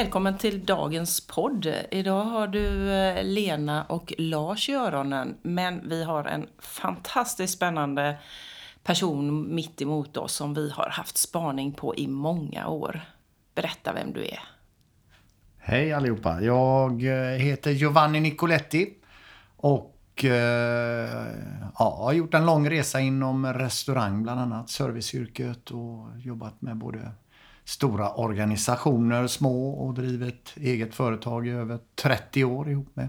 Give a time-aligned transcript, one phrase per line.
[0.00, 1.74] Välkommen till dagens podd.
[1.90, 5.36] Idag har du eh, Lena och Lars i öronen.
[5.42, 8.18] Men vi har en fantastiskt spännande
[8.82, 13.00] person mitt emot oss som vi har haft spaning på i många år.
[13.54, 14.40] Berätta vem du är.
[15.58, 16.40] Hej allihopa.
[16.40, 18.94] Jag eh, heter Giovanni Nicoletti
[19.56, 21.26] och eh,
[21.78, 27.12] ja, har gjort en lång resa inom restaurang bland annat, serviceyrket och jobbat med både
[27.70, 33.08] stora organisationer, små och drivit eget företag i över 30 år ihop med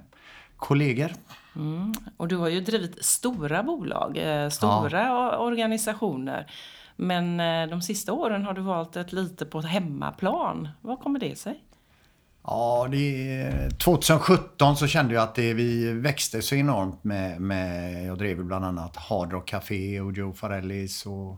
[0.58, 1.12] kollegor.
[1.56, 1.94] Mm.
[2.18, 5.38] Och du har ju drivit stora bolag, eh, stora ja.
[5.38, 6.52] organisationer.
[6.96, 10.70] Men eh, de sista åren har du valt ett lite på hemmaplan.
[10.82, 11.64] Vad kommer det sig?
[12.44, 18.18] Ja, det, 2017 så kände jag att det, vi växte så enormt med, med jag
[18.18, 21.38] drev bland annat Hard Rock Café och Joe Farellis och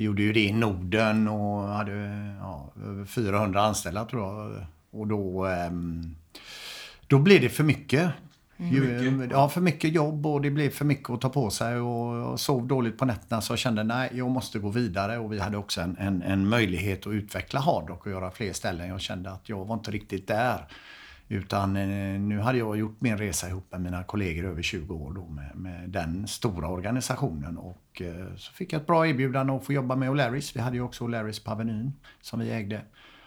[0.00, 1.92] vi gjorde ju det i Norden och hade
[2.40, 4.66] ja, över 400 anställda tror jag.
[4.90, 6.16] Och då, ehm,
[7.06, 8.10] då blev det för mycket.
[8.56, 9.30] Mm.
[9.30, 12.38] Ja, för mycket jobb och det blev för mycket att ta på sig och jag
[12.38, 15.56] sov dåligt på nätterna så jag kände nej, jag måste gå vidare och vi hade
[15.56, 18.88] också en, en, en möjlighet att utveckla hardrock och göra fler ställen.
[18.88, 20.66] Jag kände att jag var inte riktigt där.
[21.32, 25.12] Utan eh, nu hade jag gjort min resa ihop med mina kollegor över 20 år
[25.12, 27.58] då med, med den stora organisationen.
[27.58, 30.52] Och eh, så fick jag ett bra erbjudande att få jobba med O'Larrys.
[30.54, 32.80] Vi hade ju också O'Larrys på Avenyn som vi ägde.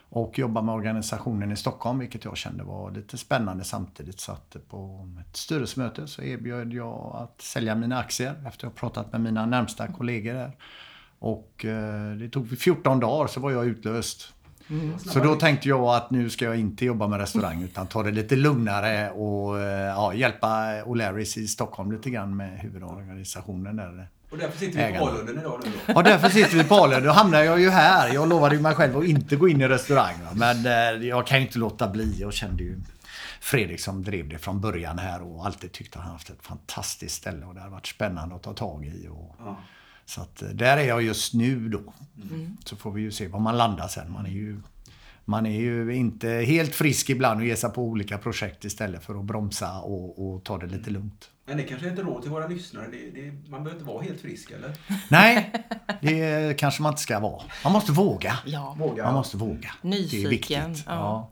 [0.09, 4.19] Och jobba med organisationen i Stockholm, vilket jag kände var lite spännande samtidigt.
[4.19, 8.79] Så att på ett styrelsemöte så erbjöd jag att sälja mina aktier efter att ha
[8.79, 10.51] pratat med mina närmsta kollegor där.
[11.19, 14.33] Och eh, det tog 14 dagar så var jag utlöst.
[14.69, 14.99] Mm.
[14.99, 18.11] Så då tänkte jag att nu ska jag inte jobba med restaurang utan ta det
[18.11, 20.47] lite lugnare och eh, ja, hjälpa
[20.85, 24.07] O'Larrys i Stockholm lite grann med huvudorganisationen där.
[24.29, 25.93] Och därför sitter vi på Palunden idag nu då?
[25.95, 27.03] Ja, därför sitter vi på Palunden.
[27.03, 28.13] Då hamnar jag ju här.
[28.13, 30.15] Jag lovade ju mig själv att inte gå in i restaurang.
[30.33, 32.15] Men eh, jag kan ju inte låta bli.
[32.19, 32.81] Jag kände ju
[33.39, 37.15] Fredrik som drev det från början här och alltid tyckte att han haft ett fantastiskt
[37.15, 39.07] ställe och det har varit spännande att ta tag i.
[39.07, 39.57] Och, ja.
[40.05, 41.93] Så att eh, där är jag just nu då.
[42.29, 42.57] Mm.
[42.65, 44.11] Så får vi ju se var man landar sen.
[44.11, 44.61] Man är ju
[45.25, 49.19] man är ju inte helt frisk ibland och ger sig på olika projekt istället för
[49.19, 51.29] att bromsa och, och ta det lite lugnt.
[51.45, 52.87] Men det kanske är ett råd till våra lyssnare.
[52.91, 54.77] Det, det, man behöver inte vara helt frisk, eller?
[55.09, 55.51] Nej,
[56.01, 57.43] det kanske man inte ska vara.
[57.63, 58.39] Man måste våga.
[58.45, 58.75] Ja.
[58.79, 59.03] våga.
[59.03, 59.71] Man måste våga.
[59.81, 60.21] Nyfiken.
[60.21, 60.85] Det är viktigt.
[60.87, 60.93] Ja.
[60.93, 61.29] ja.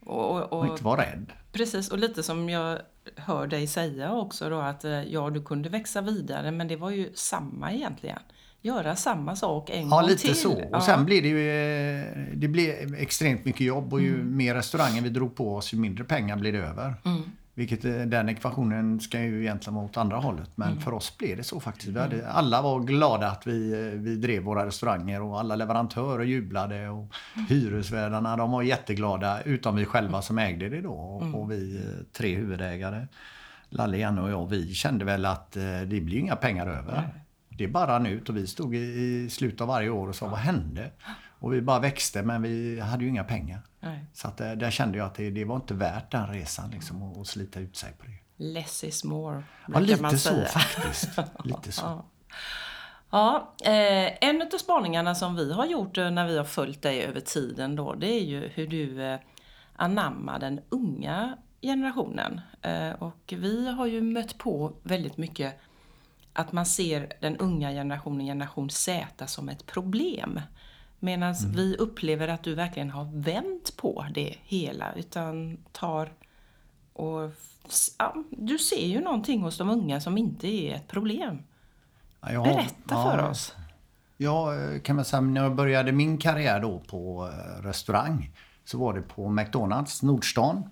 [0.00, 1.32] Och, och, och, inte vara rädd.
[1.52, 2.78] Precis, och lite som jag
[3.16, 6.90] hör dig säga också då att eh, ja, du kunde växa vidare men det var
[6.90, 8.18] ju samma egentligen
[8.62, 10.36] göra samma sak en ja, gång lite till.
[10.36, 10.52] så.
[10.52, 10.80] Och ja.
[10.80, 14.36] sen blir det ju eh, det blir extremt mycket jobb och ju mm.
[14.36, 16.94] mer restauranger vi drog på oss, ju mindre pengar blir det över.
[17.04, 17.22] Mm.
[17.54, 20.50] Vilket eh, den ekvationen ska ju egentligen vara åt andra hållet.
[20.54, 20.80] Men mm.
[20.80, 21.88] för oss blev det så faktiskt.
[21.88, 26.24] Vi hade, alla var glada att vi, eh, vi drev våra restauranger och alla leverantörer
[26.24, 27.46] jublade och mm.
[27.48, 30.92] hyresvärdarna de var jätteglada utom vi själva som ägde det då.
[30.92, 31.34] Och, mm.
[31.34, 31.80] och vi
[32.12, 33.06] tre huvudägare,
[33.68, 35.52] Lalle, Janne och jag, vi kände väl att
[35.86, 37.12] det blir inga pengar över
[37.58, 40.38] det bara rann ut och vi stod i, slutet av varje år och sa vad
[40.38, 40.90] hände?
[41.42, 43.60] Och vi bara växte men vi hade ju inga pengar.
[43.80, 44.04] Nej.
[44.12, 47.20] Så att, där, där kände jag att det, det, var inte värt den resan liksom
[47.20, 48.44] att slita ut sig på det.
[48.44, 49.42] Less is more,
[49.72, 50.46] Ja, lite man säga.
[50.46, 51.08] så faktiskt.
[51.44, 52.04] lite så.
[53.10, 53.54] ja.
[53.64, 57.20] Eh, en av spaningarna som vi har gjort eh, när vi har följt dig över
[57.20, 59.20] tiden då, det är ju hur du eh,
[59.76, 62.40] anammar den unga generationen.
[62.62, 65.60] Eh, och vi har ju mött på väldigt mycket
[66.32, 70.40] att man ser den unga generationen, generation Z, som ett problem.
[71.04, 71.52] Medan mm.
[71.52, 74.94] vi upplever att du verkligen har vänt på det hela.
[74.94, 76.12] Utan tar
[76.92, 77.30] och...
[77.98, 81.38] Ja, du ser ju någonting hos de unga som inte är ett problem.
[82.20, 83.54] Ja, Berätta ja, för oss.
[84.16, 88.30] Ja, kan man säga, när jag började min karriär då på eh, restaurang
[88.64, 90.70] så var det på McDonalds, Nordstan.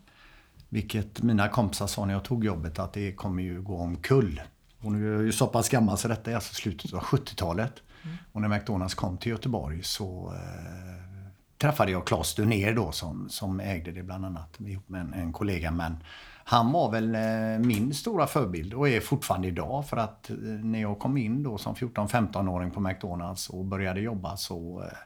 [0.69, 4.40] Vilket mina kompisar sa när jag tog jobbet att det kommer ju gå omkull.
[4.78, 7.72] Hon är ju så pass gammal så detta är alltså slutet av 70-talet.
[8.05, 8.17] Mm.
[8.32, 11.11] Och när McDonalds kom till Göteborg så eh,
[11.58, 15.32] träffade jag Claes Dunér då som, som ägde det bland annat ihop med en, en
[15.32, 15.70] kollega.
[15.70, 15.97] Men
[16.44, 19.87] han var väl eh, min stora förebild och är fortfarande idag.
[19.87, 24.37] För att eh, när jag kom in då som 14-15-åring på McDonalds och började jobba
[24.37, 24.99] så, eh,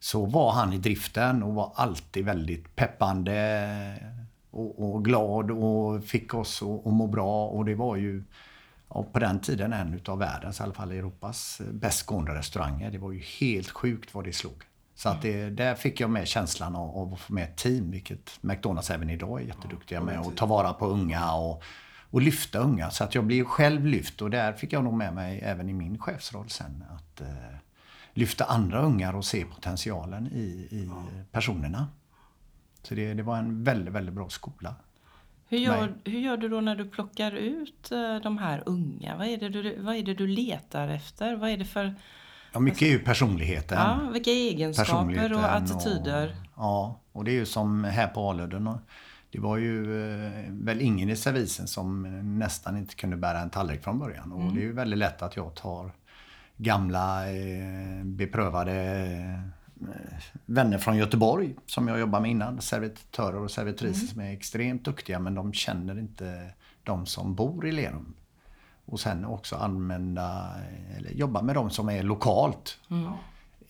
[0.00, 3.34] så var han i driften och var alltid väldigt peppande
[4.00, 7.46] eh, och, och glad och fick oss att må bra.
[7.46, 8.24] Och det var ju
[8.96, 12.90] och på den tiden en utav världens, i alla fall Europas, bäst gående restauranger.
[12.90, 14.62] Det var ju helt sjukt vad det slog.
[14.94, 17.90] Så att det, där fick jag med känslan av, av att få med ett team,
[17.90, 20.18] vilket McDonalds även idag är jätteduktiga med.
[20.18, 21.62] Att ta vara på unga och,
[22.10, 22.90] och lyfta unga.
[22.90, 25.72] Så att jag blir själv lyft och där fick jag nog med mig även i
[25.72, 26.84] min chefsroll sen.
[26.90, 27.26] Att eh,
[28.12, 30.90] lyfta andra ungar och se potentialen i, i
[31.32, 31.88] personerna.
[32.82, 34.74] Så det, det var en väldigt, väldigt bra skola.
[35.48, 39.16] Hur gör, hur gör du då när du plockar ut eh, de här unga?
[39.16, 41.36] Vad är det du, vad är det du letar efter?
[41.36, 41.94] Vad är det för...
[42.52, 43.78] Ja, mycket är ju personligheten.
[43.78, 46.28] Ja, vilka egenskaper och attityder?
[46.28, 48.78] Och, ja, och det är ju som här på Aludden.
[49.30, 52.02] Det var ju eh, väl ingen i servisen som
[52.38, 54.32] nästan inte kunde bära en tallrik från början.
[54.32, 54.54] Och mm.
[54.54, 55.90] det är ju väldigt lätt att jag tar
[56.56, 58.72] gamla eh, beprövade
[60.46, 62.60] vänner från Göteborg som jag jobbade med innan.
[62.60, 64.06] Servitörer och servitriser mm.
[64.06, 66.50] som är extremt duktiga men de känner inte
[66.82, 68.14] de som bor i Lerum.
[68.84, 70.50] Och sen också använda,
[70.96, 72.78] eller jobba med de som är lokalt.
[72.90, 73.12] Mm.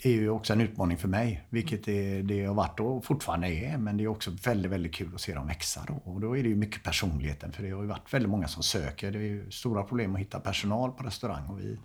[0.03, 1.44] är ju också en utmaning för mig.
[1.49, 3.79] Vilket det, det har varit och fortfarande är.
[3.79, 6.12] Men det är också väldigt, väldigt kul att se dem växa då.
[6.12, 7.52] Och då är det ju mycket personligheten.
[7.52, 9.11] För det har ju varit väldigt många som söker.
[9.11, 11.47] Det är ju stora problem att hitta personal på restaurang.
[11.47, 11.79] Och vi,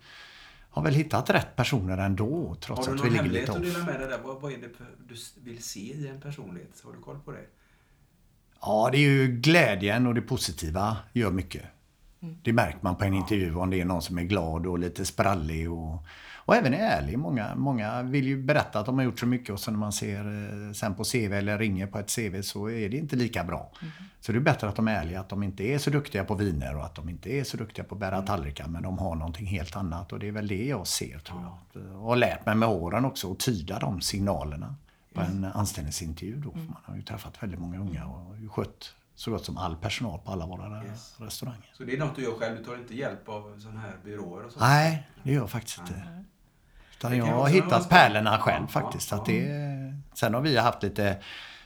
[0.72, 3.58] har väl hittat rätt personer ändå trots att vi ligger lite off.
[3.58, 4.18] Har du någon hemlighet att dela med dig där?
[4.24, 4.68] Vad, vad är det
[5.08, 5.14] du
[5.44, 6.82] vill se i en personlighet?
[6.84, 7.46] Har du koll på det?
[8.60, 11.64] Ja, det är ju glädjen och det positiva gör mycket.
[12.20, 12.38] Mm.
[12.42, 15.04] Det märker man på en intervju om det är någon som är glad och lite
[15.04, 16.04] sprallig och
[16.44, 17.18] och även är ärlig.
[17.18, 19.92] Många, många vill ju berätta att de har gjort så mycket och så när man
[19.92, 20.18] ser
[20.68, 23.72] eh, sen på CV eller ringer på ett CV så är det inte lika bra.
[23.80, 23.92] Mm.
[24.20, 26.34] Så det är bättre att de är ärliga, att de inte är så duktiga på
[26.34, 28.26] viner och att de inte är så duktiga på att bära mm.
[28.26, 31.40] tallrikar men de har någonting helt annat och det är väl det jag ser tror
[31.42, 31.82] jag.
[31.96, 34.74] Och har lärt mig med åren också att tyda de signalerna
[35.14, 36.50] på en anställningsintervju då.
[36.50, 36.70] För mm.
[36.70, 40.32] man har ju träffat väldigt många unga och skött så gott som all personal på
[40.32, 41.14] alla våra yes.
[41.18, 41.70] restauranger.
[41.72, 42.58] Så det är något du gör själv?
[42.58, 44.44] Du tar inte hjälp av sådana här byråer?
[44.44, 44.60] Och sånt?
[44.60, 46.24] Nej, det gör jag faktiskt inte.
[47.04, 49.10] Utan jag har hittat pärlorna själv faktiskt.
[49.10, 49.48] Ja, att det,
[50.14, 51.18] sen har vi haft lite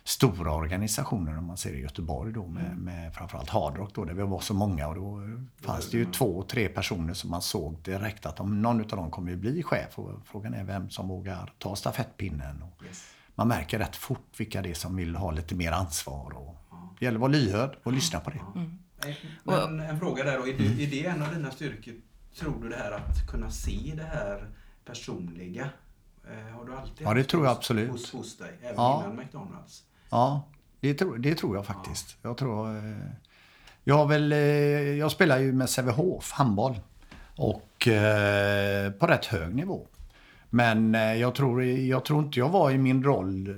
[0.04, 2.78] stora organisationer om man ser i Göteborg då med, mm.
[2.78, 5.20] med framförallt Hardrock då där vi var så många och då
[5.60, 9.10] fanns det ju två, tre personer som man såg direkt att om någon av dem
[9.10, 12.62] kommer att bli chef och frågan är vem som vågar ta stafettpinnen.
[12.62, 13.04] Och yes.
[13.34, 16.56] Man märker rätt fort vilka det är som vill ha lite mer ansvar och
[16.98, 18.40] det gäller att vara lyhörd och lyssna på det.
[18.54, 18.78] Mm.
[19.44, 21.94] Men en fråga där då, är det, är det en av dina styrkor,
[22.38, 24.48] tror du det här att kunna se det här
[24.86, 25.70] personliga?
[26.24, 27.90] Eh, har du alltid Ja, det tror jag absolut.
[27.90, 29.02] Hos, hos dig, även ja.
[29.04, 29.82] innan McDonalds?
[30.10, 30.48] Ja,
[30.80, 32.16] det tror, det tror jag faktiskt.
[32.22, 32.28] Ja.
[32.28, 32.76] Jag tror...
[32.76, 32.96] Eh,
[33.84, 34.32] jag har väl...
[34.32, 34.38] Eh,
[34.98, 36.80] jag spelar ju med Sävehof, handboll.
[37.36, 39.86] Och eh, på rätt hög nivå.
[40.50, 43.54] Men jag, tror, jag tror inte jag var i min roll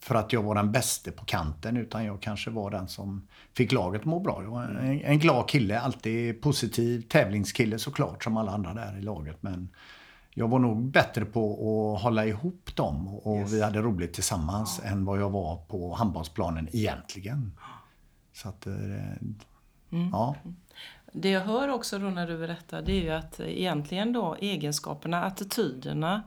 [0.00, 3.72] för att jag var den bäste på kanten utan jag kanske var den som fick
[3.72, 4.42] laget att må bra.
[4.42, 9.02] Jag var en, en glad kille, alltid positiv, tävlingskille såklart som alla andra där i
[9.02, 9.36] laget.
[9.40, 9.68] Men
[10.38, 11.52] jag var nog bättre på
[11.94, 13.52] att hålla ihop dem och yes.
[13.52, 14.90] vi hade roligt tillsammans ja.
[14.90, 17.52] än vad jag var på handbollsplanen egentligen.
[18.32, 18.74] Så att, eh,
[19.92, 20.10] mm.
[20.12, 20.34] ja.
[21.12, 25.24] Det jag hör också då när du berättar det är ju att egentligen då egenskaperna,
[25.24, 26.22] attityderna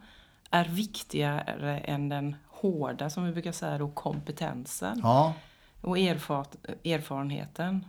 [0.50, 5.00] är viktigare än den hårda, som vi brukar säga då, kompetensen.
[5.04, 5.34] Ja.
[5.82, 6.46] Och erfar
[6.84, 7.86] erfarenheten.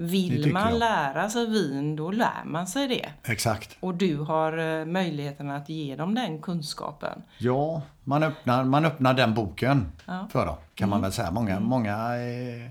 [0.00, 0.78] Vill man jag.
[0.78, 3.08] lära sig vin, då lär man sig det.
[3.32, 3.76] Exakt.
[3.80, 7.22] Och du har eh, möjligheten att ge dem den kunskapen.
[7.38, 10.28] Ja, man öppnar, man öppnar den boken ja.
[10.32, 10.90] för dem, kan mm.
[10.90, 11.30] man väl säga.
[11.30, 11.64] Många, mm.
[11.64, 12.70] många eh,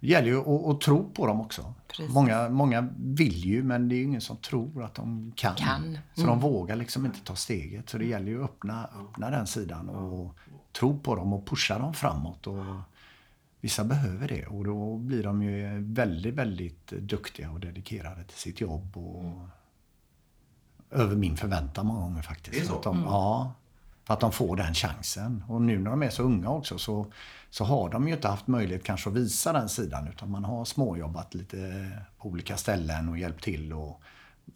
[0.00, 1.74] gäller ju att, att, tro på dem också.
[2.08, 5.54] Många, många vill ju, men det är ju ingen som tror att de kan.
[5.54, 5.84] kan.
[5.84, 5.98] Mm.
[6.14, 6.40] Så de mm.
[6.40, 7.88] vågar liksom inte ta steget.
[7.88, 10.34] Så det gäller ju att öppna, öppna den sidan och
[10.78, 12.46] tro på dem och pusha dem framåt.
[12.46, 12.64] Och,
[13.60, 18.60] Vissa behöver det och då blir de ju väldigt, väldigt duktiga och dedikerade till sitt
[18.60, 18.96] jobb.
[18.96, 19.48] Och mm.
[20.90, 22.56] Över min förväntan många gånger faktiskt.
[22.56, 22.76] Det är så?
[22.76, 23.08] Att de, mm.
[23.08, 23.54] Ja,
[24.04, 25.44] för att de får den chansen.
[25.48, 27.12] Och nu när de är så unga också så,
[27.50, 30.64] så har de ju inte haft möjlighet kanske att visa den sidan utan man har
[30.64, 33.72] småjobbat lite på olika ställen och hjälpt till.
[33.72, 34.02] Och,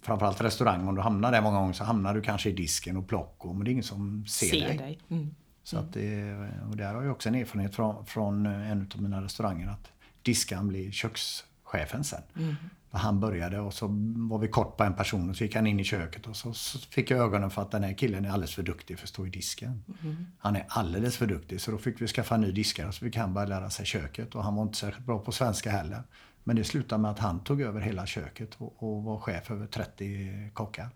[0.03, 3.09] framförallt restaurang, om du hamnar där många gånger så hamnar du kanske i disken och
[3.09, 3.45] plock.
[3.45, 4.79] Och, men det är ingen som ser, ser dig.
[4.79, 4.99] dig.
[5.09, 5.35] Mm.
[5.65, 6.35] Så att det,
[6.71, 9.93] och där har jag också en erfarenhet från, från en av mina restauranger att
[10.23, 12.23] diskaren blir kökschefen sen.
[12.37, 12.55] Mm.
[12.95, 15.81] Han började och så var vi kort på en person och så gick han in
[15.81, 16.53] i köket och så,
[16.91, 19.27] fick jag ögonen för att den här killen är alldeles för duktig för att stå
[19.27, 19.85] i disken.
[20.03, 20.27] Mm.
[20.39, 23.17] Han är alldeles för duktig så då fick vi skaffa en ny diskare så fick
[23.17, 26.03] han börja lära sig köket och han var inte särskilt bra på svenska heller.
[26.45, 29.67] Men det slutade med att han tog över hela köket och, och var chef över
[29.67, 30.89] 30 kockar.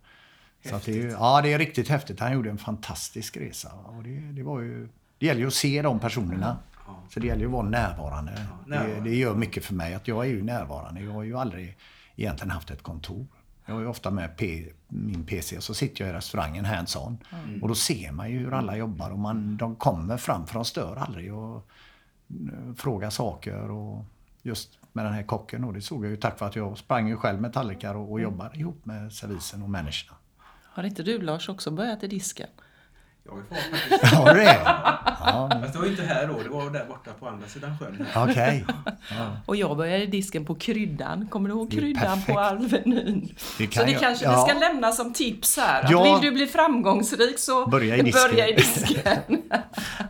[0.71, 2.21] Så det, är, ja, det är riktigt häftigt.
[2.21, 3.73] Han gjorde en fantastisk resa.
[3.73, 6.57] Och det, det, var ju, det gäller ju att se de personerna.
[7.11, 8.47] Så det gäller ju att vara närvarande.
[8.67, 11.01] Det, det, gör mycket för mig att jag är ju närvarande.
[11.01, 11.77] Jag har ju aldrig
[12.17, 13.27] egentligen haft ett kontor.
[13.67, 17.19] Jag ju ofta med P, min PC och så sitter jag i restaurangen hands-on.
[17.63, 20.65] Och då ser man ju hur alla jobbar och man, de kommer fram för de
[20.65, 21.57] stör aldrig och
[22.31, 23.71] eh, frågar saker.
[23.71, 24.05] Och
[24.43, 27.09] just med den här kocken och det såg jag ju tack vare att jag sprang
[27.09, 30.17] ju själv med tallrikar och, och jobbar ihop med servisen och människorna.
[30.77, 32.49] Har inte du Lars också börjat i disken?
[33.27, 34.13] Jag var faktiskt...
[34.13, 35.51] Ja, det är ja.
[35.61, 38.07] Fast det var inte här då, det var där borta på andra sidan sjön.
[38.17, 38.65] Okej.
[39.47, 41.27] Och jag började i disken på kryddan.
[41.31, 43.35] Kommer du ihåg Det är kryddan på Alvenyn?
[43.59, 44.45] Det Så kan det jag- kanske ja.
[44.47, 45.87] vi ska lämna som tips här.
[45.91, 46.03] Ja.
[46.03, 48.31] Vill du bli framgångsrik så Börja i disken.
[48.31, 49.43] börja i disken.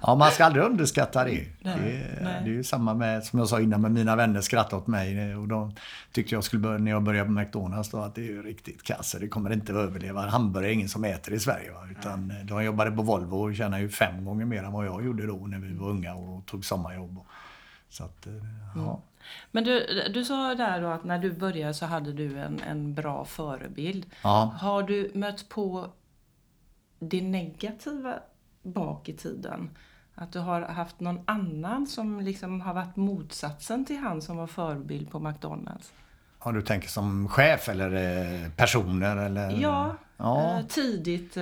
[0.02, 1.30] Ja, man ska aldrig underskatta det.
[1.30, 2.40] Nej, det, är, nej.
[2.44, 5.36] det är ju samma med, som jag sa innan, med mina vänner skrattade åt mig
[5.36, 5.74] och de
[6.12, 8.82] tyckte jag skulle börja, när jag började på McDonalds då, att det är ju riktigt
[8.82, 9.16] kass.
[9.20, 10.20] Det kommer inte att överleva.
[10.26, 11.70] Hamburgare är ingen som äter i Sverige.
[11.70, 11.78] Va?
[11.98, 15.26] Utan de jobbade på Volvo och tjänar ju fem gånger mer än vad jag gjorde
[15.26, 17.18] då när vi var unga och tog sommarjobb.
[17.88, 18.32] Så att, eh,
[18.76, 19.00] ja.
[19.50, 22.94] Men du, du sa där då att när du började så hade du en, en
[22.94, 24.06] bra förebild.
[24.22, 24.54] Ja.
[24.60, 25.86] Har du mött på
[26.98, 28.14] det negativa
[28.62, 29.70] bak i tiden?
[30.14, 34.46] Att du har haft någon annan som liksom har varit motsatsen till han som var
[34.46, 35.92] förebild på McDonalds?
[36.44, 37.92] ja, du tänker som chef eller
[38.44, 39.50] eh, personer eller?
[39.50, 40.58] Ja, Ja.
[40.58, 41.36] eh, tidigt.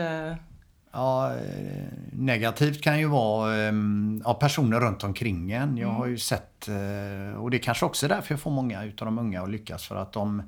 [0.94, 3.72] Ja, eh, negativt kan ju vara eh,
[4.24, 5.76] ja, personer runt omkring en.
[5.76, 8.84] Jag har ju sett, eh, och det är kanske också är därför jag får många
[8.84, 9.86] utav de unga att lyckas.
[9.86, 10.42] För att de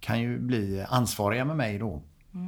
[0.00, 2.02] kan ju bli ansvariga med mig då.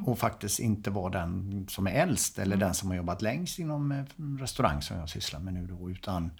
[0.07, 3.93] Och faktiskt inte vara den som är äldst eller den som har jobbat längst inom
[3.93, 4.05] eh,
[4.41, 5.91] restaurang som jag sysslar med nu då.
[5.91, 6.31] Utan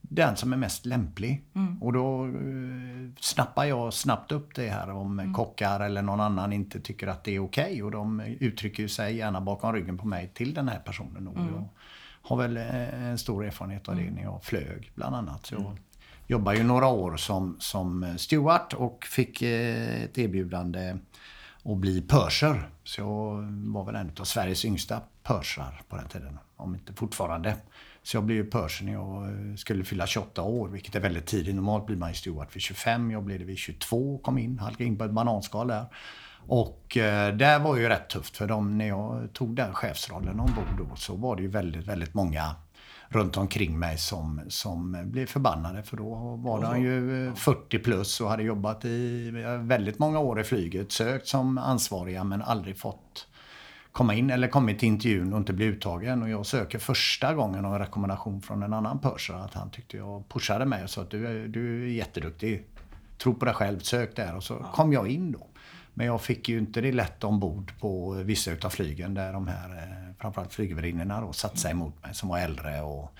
[0.00, 1.44] den som är mest lämplig.
[1.80, 6.80] Och då eh, snappar jag snabbt upp det här om kockar eller någon annan inte
[6.80, 7.82] tycker att det är okej.
[7.82, 11.28] Och de uttrycker sig gärna bakom ryggen på mig till den här personen.
[11.28, 11.68] Och jag
[12.22, 15.46] har väl eh, en stor erfarenhet av det när jag flög bland annat.
[15.46, 15.78] Så jag
[16.26, 20.96] jobbade ju några år som, som steward och fick eh, ett erbjudande
[21.64, 22.68] att bli purser.
[22.84, 23.08] Så jag
[23.72, 26.38] var väl en av Sveriges yngsta pursar på den tiden.
[26.56, 27.56] Om inte fortfarande.
[28.10, 28.50] Så jag blev ju
[28.82, 31.54] när jag eh, skulle fylla 28 år, vilket är väldigt tidigt.
[31.54, 33.10] Normalt blir man ju steward vid 25.
[33.10, 35.84] Jag blev det vid 22 kom in, halkade in på ett bananskal där.
[36.46, 40.78] Och eh, det var ju rätt tufft för dem, när jag tog den chefsrollen ombord
[40.78, 42.54] då så var det ju väldigt, väldigt många
[43.08, 45.82] runt omkring mig som, som blev förbannade.
[45.82, 50.18] För då var de ju eh, 40 plus och hade jobbat i eh, väldigt många
[50.18, 50.92] år i flyget.
[50.92, 53.26] Sökt som ansvariga men aldrig fått
[53.92, 56.22] komma in eller kommit till intervjun och inte bli uttagen.
[56.22, 60.28] Och jag söker första gången en rekommendation från en annan purser att han tyckte jag
[60.28, 62.64] pushade mig och sa att du är, du är jätteduktig.
[63.18, 64.36] Tro på dig själv, sök där.
[64.36, 65.46] Och så kom jag in då.
[65.94, 69.70] Men jag fick ju inte det lätt ombord på vissa utav flygen där de här,
[69.70, 73.12] eh, framförallt flygvärdinnorna då, satte sig emot mig som var äldre och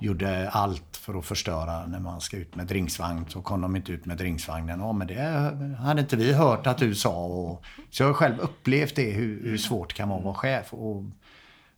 [0.00, 3.24] gjorde allt för att förstöra när man ska ut med drinksvagn.
[3.28, 4.80] Så kom de inte ut med drinksvagnen.
[4.80, 7.24] Ja, men det hade inte vi hört att du sa.
[7.24, 10.34] Och, så jag har själv upplevt det, hur, hur svårt det kan vara att vara
[10.34, 10.74] chef.
[10.74, 11.04] Och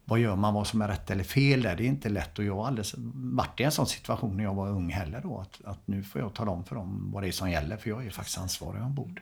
[0.04, 1.76] vad gör man, vad som är rätt eller fel där?
[1.76, 2.38] Det är inte lätt.
[2.38, 5.38] Och jag har aldrig varit i en sån situation när jag var ung heller då.
[5.38, 7.76] Att, att nu får jag tala om för dem vad det är som gäller.
[7.76, 9.20] För jag är faktiskt ansvarig ombord.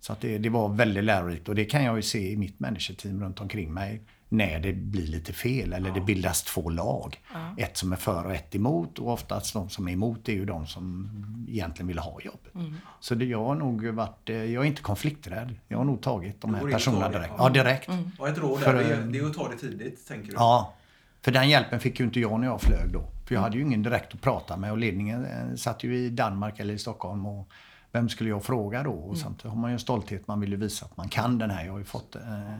[0.00, 1.48] Så att det, det var väldigt lärorikt.
[1.48, 4.02] Och det kan jag ju se i mitt managerteam runt omkring mig.
[4.28, 7.20] När det blir lite fel eller det bildas två lag.
[7.56, 8.98] Ett som är för och ett emot.
[8.98, 11.10] Och oftast de som är emot är ju de som
[11.48, 12.52] egentligen vill ha jobbet.
[13.00, 15.54] Så det, jag har nog varit, eh, jag är inte konflikträdd.
[15.68, 17.32] Jag har nog tagit de här personerna direkt.
[17.38, 17.44] Ja.
[17.44, 17.90] Ja, direkt.
[18.18, 20.34] Och ett råd För, där, är, eh, det är att ta det tidigt, tänker du?
[20.34, 20.74] Ja,
[21.22, 23.04] för den hjälpen fick ju inte jag när jag flög då.
[23.26, 26.10] För jag hade ju ingen direkt att prata med och ledningen eh, satt ju i
[26.10, 27.26] Danmark eller i Stockholm.
[27.26, 27.48] Och
[27.92, 28.90] vem skulle jag fråga då?
[28.90, 31.50] Och samtidigt har man ju en stolthet, man vill ju visa att man kan den
[31.50, 31.64] här.
[31.64, 32.52] Jag har ju fått eh,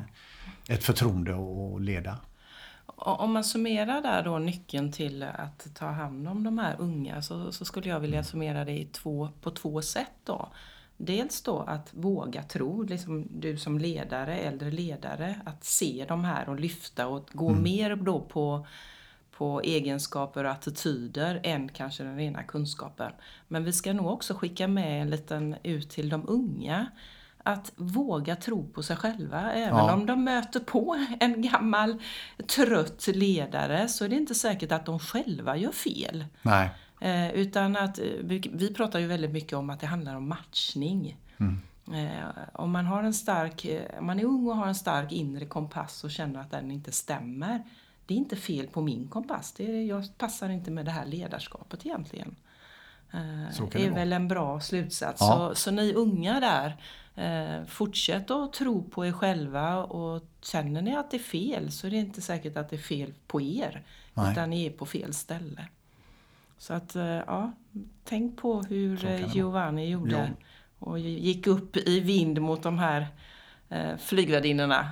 [0.68, 2.18] ett förtroende att leda.
[2.96, 7.52] Om man summerar där då nyckeln till att ta hand om de här unga så,
[7.52, 10.52] så skulle jag vilja summera det i två, på två sätt då.
[10.96, 16.48] Dels då att våga tro, liksom du som ledare, äldre ledare, att se de här
[16.48, 18.66] och lyfta och gå mer då på,
[19.30, 23.12] på egenskaper och attityder än kanske den rena kunskapen.
[23.48, 26.86] Men vi ska nog också skicka med en liten ut till de unga
[27.46, 29.52] att våga tro på sig själva.
[29.52, 29.94] Även Ja.
[29.94, 32.02] om de möter på en gammal
[32.48, 36.24] trött ledare så är det inte säkert att de själva gör fel.
[36.42, 36.70] Nej.
[37.00, 41.16] Eh, utan att, eh, vi, pratar ju väldigt mycket om att det handlar om matchning.
[41.92, 45.46] Eh, om man, har en stark, eh, man är ung och har en stark inre
[45.46, 47.62] kompass och känner att den inte stämmer.
[48.06, 49.52] Det är inte fel på min kompass.
[49.52, 52.36] Det är, jag passar inte med det här ledarskapet egentligen.
[53.12, 53.98] Eh, det det är vara.
[53.98, 55.20] väl en bra slutsats.
[55.20, 55.48] Ja.
[55.48, 56.76] Så, så ni unga där,
[57.66, 61.90] fortsätt att tro på er själva och känner ni att det är fel så är
[61.90, 63.82] det inte säkert att det är fel på er.
[64.14, 64.32] Nej.
[64.32, 65.68] Utan ni är på fel ställe.
[66.58, 67.52] Så att, eh, ja,
[68.04, 69.34] tänk på hur eh.
[69.34, 70.34] Giovanni gjorde.
[70.38, 70.46] Ja.
[70.78, 73.06] Och gick upp i vind mot de här
[73.68, 74.90] eh, flygvärdinnorna.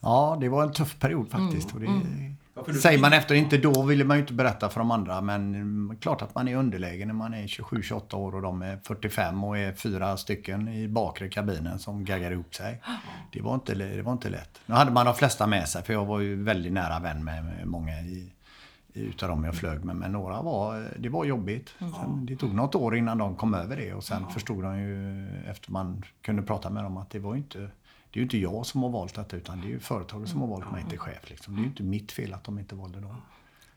[0.00, 1.74] Ja, det var en tuff period faktiskt.
[1.74, 1.86] Och det,
[2.56, 5.54] Ja, Säger man efter, inte då ville man ju inte berätta för de andra men
[5.54, 9.44] mm, klart att man är underläge när man är 27-28 år och de är 45
[9.44, 12.82] och är fyra stycken i bakre kabinen som gaggar ihop sig.
[13.32, 14.60] Det var inte, det var inte lätt.
[14.66, 17.66] Nu hade man de flesta med sig för jag var ju väldigt nära vän med,
[17.66, 18.32] många i,
[18.94, 19.96] utav dem jag flög med.
[19.96, 21.74] Men några var, det var jobbigt.
[21.78, 25.28] Sen, det tog något år innan de kom över det och sen förstod de ju
[25.50, 27.70] efter man kunde prata med dem att det var inte
[28.16, 30.40] det är ju inte jag som har valt detta utan det är ju företaget som
[30.40, 31.30] har valt mig till chef.
[31.30, 31.54] Liksom.
[31.54, 33.22] Det är ju inte mitt fel att de inte valde dem.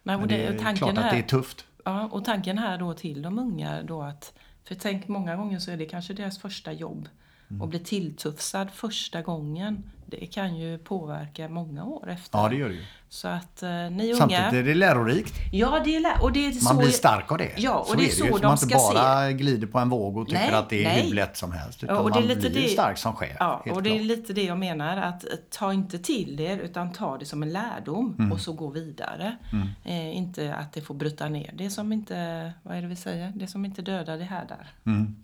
[0.04, 1.66] Nej, och Men det, är klart att det är tufft.
[1.86, 5.72] Ja, och tanken här då till de unga då att, för tänk många gånger så
[5.72, 7.10] är det kanske deras första jobb.
[7.50, 7.62] Mm.
[7.62, 12.40] Och bli tilltufsad första gången, det kan ju påverka många år efter.
[12.40, 12.86] Ja, det gör det ju.
[13.12, 14.60] Så att eh, ni Samtidigt unga...
[14.60, 15.34] är det lärorikt.
[15.52, 16.64] Ja, det är, lä- och det är så...
[16.74, 17.52] Man blir stark av det.
[17.58, 18.32] Ja, och så det är är så ju.
[18.32, 21.02] de man inte bara glider på en våg och tycker Nej, att det är nej.
[21.08, 21.84] hur lätt som helst.
[21.84, 23.36] Utan och det är man lite blir det- stark som chef.
[23.40, 24.06] Ja, och det är klart.
[24.08, 24.98] lite det jag menar.
[24.98, 28.32] Att eh, ta inte till er utan ta det som en lärdom Mm.
[28.32, 29.38] och så gå vidare.
[29.86, 31.52] Eh, inte att det får bryta ner.
[31.54, 33.32] Det som inte, vad är det vi säger?
[33.36, 34.68] Det som inte dödar det härdar.
[34.86, 35.16] Mm.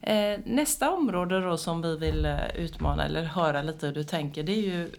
[0.00, 4.42] Eh, nästa område då som vi vill eh, utmana eller höra lite hur du tänker
[4.42, 4.90] det är ju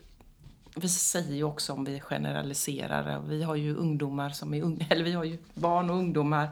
[0.76, 5.04] vi säger ju också om vi generaliserar, vi har ju ungdomar som är unga, eller
[5.04, 6.50] vi har ju barn och ungdomar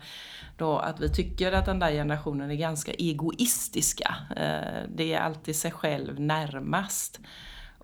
[0.57, 4.15] då att vi tycker att den där generationen är ganska egoistiska.
[4.35, 7.19] Eh, Det är alltid sig själv närmast.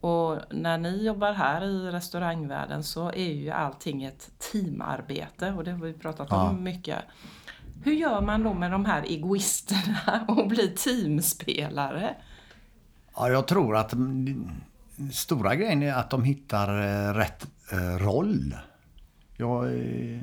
[0.01, 5.71] Och när ni jobbar här i restaurangvärlden så är ju allting ett teamarbete och det
[5.71, 6.49] har vi pratat Ja.
[6.49, 6.97] om mycket.
[7.83, 12.15] Hur gör man då med de här egoisterna och blir teamspelare?
[13.15, 13.93] Ja, jag tror att
[15.11, 18.55] stora grejen är att de hittar eh, rätt eh, roll.
[19.37, 20.19] Jag eh,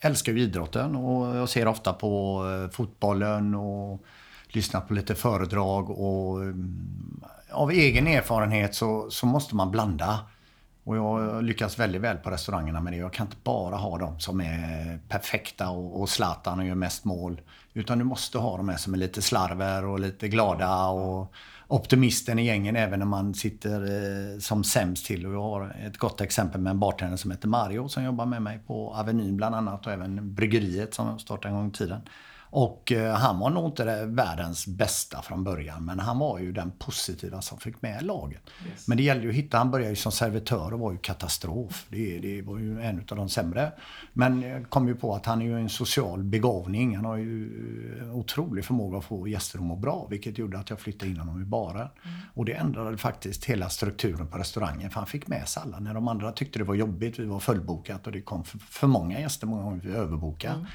[0.00, 4.04] älskar ju idrotten och jag ser ofta på fotbollen och
[4.48, 7.20] lyssnar på lite föredrag och mm,
[7.50, 10.18] av egen erfarenhet så, så måste man blanda.
[10.84, 12.96] Och jag lyckas väldigt väl på restaurangerna med det.
[12.96, 17.04] Jag kan inte bara ha dem som är perfekta och, och Zlatan och gör mest
[17.04, 17.40] mål.
[17.72, 21.32] Utan du måste ha de här som är lite slarver och lite glada och
[21.66, 25.26] optimisten i gängen även när man sitter eh, som sämst till.
[25.26, 28.42] Och jag har ett gott exempel med en bartender som heter Mario som jobbar med
[28.42, 32.00] mig på Avenyn bland annat och även bryggeriet som jag startade en gång i tiden.
[32.50, 36.70] Och eh, han var nog inte världens bästa från början men han var ju den
[36.70, 38.42] positiva som fick med laget.
[38.86, 41.86] Men det gällde ju att hitta, han började ju som servitör och var ju katastrof.
[41.88, 43.72] Det, det var ju en av de sämre.
[44.12, 46.96] Men jag kom ju på att han är ju en social begåvning.
[46.96, 50.70] Han har ju eh, otrolig förmåga att få gäster att må bra vilket gjorde att
[50.70, 51.88] jag flyttade in honom i baren.
[52.34, 55.78] Och det ändrade faktiskt hela strukturen på restaurangen för han fick med sig alla.
[55.78, 58.86] När de andra tyckte det var jobbigt, vi var fullbokat och det kom för, för
[58.86, 60.66] många gäster många gånger, vi överbokade.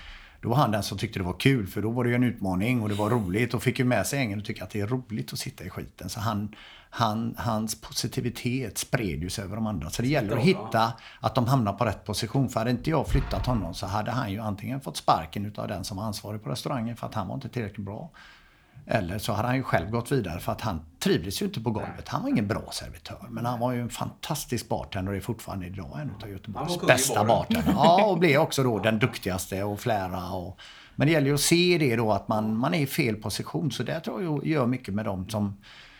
[0.41, 2.23] Då var han den som tyckte det var kul för då var det ju en
[2.23, 4.81] utmaning och det var roligt och fick ju med sig gängen och tycka att det
[4.81, 6.09] är roligt att sitta i skiten.
[6.09, 6.55] Så han,
[6.89, 9.89] han, hans positivitet spred ju sig över de andra.
[9.89, 12.49] Så det gäller att hitta att de hamnar på rätt position.
[12.49, 15.83] För hade inte jag flyttat honom så hade han ju antingen fått sparken utav den
[15.83, 18.11] som var ansvarig på restaurangen för att han var inte tillräckligt bra.
[18.87, 21.71] Eller så hade han ju själv gått vidare för att han trivdes ju inte på
[21.71, 22.07] golvet.
[22.07, 23.27] Han var ingen bra servitör.
[23.29, 27.25] Men han var ju en fantastisk bartender och är fortfarande idag en av Göteborgs bästa
[27.25, 27.73] bartender.
[27.75, 30.29] Ja, och blev också då den duktigaste och flära.
[30.31, 30.59] Och,
[30.95, 33.71] men det gäller ju att se det då att man, man är i fel position.
[33.71, 35.57] Så det tror jag gör mycket med dem som,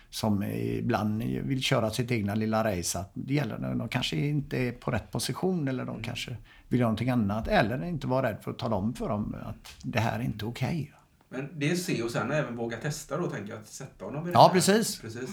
[0.10, 3.00] som ibland vill köra sitt egna lilla race.
[3.00, 6.90] Att det gäller de kanske inte är på rätt position eller de kanske vill göra
[6.90, 7.48] någonting annat.
[7.48, 10.46] Eller inte vara rädd för att tala om för dem att det här är inte
[10.46, 10.92] okej.
[11.36, 13.60] Men det är se och sen även våga testa då tänker jag.
[13.62, 14.54] Att sätta honom i det Ja, här.
[14.54, 15.02] precis.
[15.02, 15.30] precis.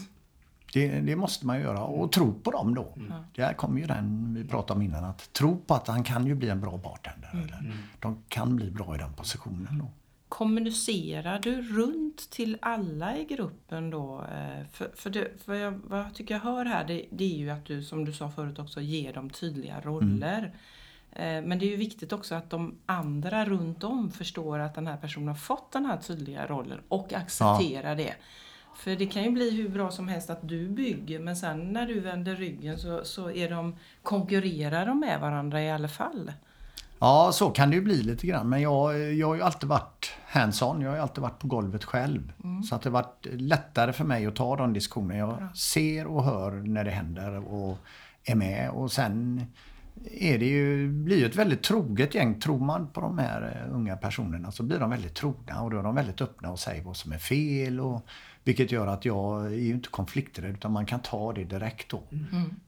[0.73, 2.95] Det, det måste man göra och tro på dem då.
[3.35, 5.05] Där kommer ju den vi pratade om innan.
[5.05, 7.31] Att tro på att han kan ju bli en bra bartender.
[7.33, 9.91] Eller de kan bli bra i den positionen då.
[10.29, 14.25] Kommunicerar du runt till alla i gruppen då?
[14.33, 17.39] Eh, För, för, det, för jag, vad jag tycker jag hör här det, det är
[17.39, 20.43] ju att du, som du sa förut också, ger dem tydliga roller.
[20.43, 20.51] Eh,
[21.17, 24.97] Men det är ju viktigt också att de andra runt om förstår att den här
[24.97, 28.15] personen har fått den här tydliga rollen och accepterar det.
[28.77, 31.87] För det kan ju bli hur bra som helst att du bygger men sen när
[31.87, 36.33] du vänder ryggen så, så är de, konkurrerar de med varandra i alla fall.
[36.99, 38.49] Ja, så kan det ju bli lite grann.
[38.49, 40.81] Men jag, jag har ju alltid varit hands-on.
[40.81, 42.33] Jag har ju alltid varit på golvet själv.
[42.69, 45.19] Så att det har varit lättare för mig att ta de diskussionerna.
[45.19, 47.79] Jag ser och hör när det händer och
[48.25, 48.71] är med.
[48.71, 49.47] Och sen
[50.11, 52.41] är det ju, blir ju ett väldigt troget gäng.
[52.41, 55.79] Tror man på de här eh, unga personerna så blir de väldigt trogna och då
[55.79, 57.81] är de väldigt öppna och säger vad som är fel.
[57.81, 58.07] Och,
[58.45, 62.03] vilket gör att jag är ju inte konflikträdd utan man kan ta det direkt då.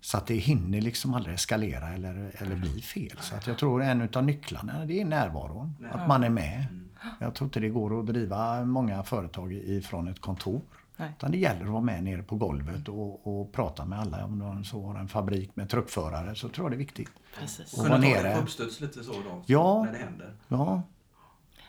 [0.00, 3.16] Så att det hinner liksom aldrig eskalera eller, eller bli fel.
[3.20, 5.76] Så att jag tror en av nycklarna det är närvaron.
[5.92, 6.66] Att man är med.
[7.20, 10.60] Jag tror inte det går att driva många företag ifrån ett kontor.
[10.96, 11.12] Nej.
[11.18, 14.24] Utan det gäller att vara med nere på golvet och, och prata med alla.
[14.24, 17.10] Om de så har en fabrik med truckförare så tror jag det är viktigt.
[17.38, 17.72] Precis.
[17.72, 18.34] Och Kunna vara ta det nere.
[18.34, 19.42] på uppstuds lite så då?
[19.46, 19.82] Ja.
[19.84, 20.34] När det händer.
[20.48, 20.82] Ja,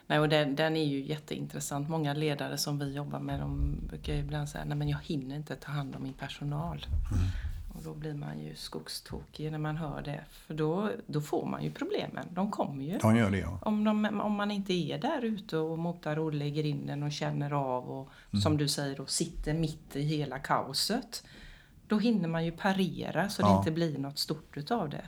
[0.08, 1.90] Nej, och den, den är ju jätteintressant.
[1.90, 5.36] Många ledare som vi jobbar med de brukar ju ibland säga Nej, men jag hinner
[5.36, 6.86] inte ta hand om min personal.
[7.78, 10.24] Och då blir man ju skogstokig när man hör det.
[10.48, 12.28] För då, då får man ju problemen.
[12.32, 12.98] De kommer ju.
[12.98, 13.60] de gör det ja.
[13.62, 17.12] Om, de, om man inte är där ute och motar och lägger in den och
[17.12, 18.10] känner av och
[18.44, 21.24] som du säger då sitter mitt i hela kaoset.
[21.88, 23.58] Då hinner man ju parera så det Ja.
[23.60, 25.06] inte blir något stort utav det.